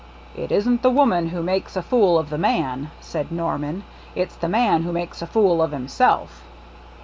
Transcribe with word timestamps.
"'It 0.35 0.51
isn't 0.51 0.81
the 0.81 0.89
woman 0.89 1.29
who 1.29 1.43
makes 1.43 1.75
a 1.75 1.81
fool 1.83 2.17
of 2.17 2.31
the 2.31 2.37
man,' 2.39 2.89
said 2.99 3.31
Norman, 3.31 3.83
'it's 4.15 4.35
the 4.35 4.49
man 4.49 4.81
who 4.81 4.91
makes 4.91 5.21
a 5.21 5.27
fool 5.27 5.61
of 5.61 5.71
himself 5.71 6.41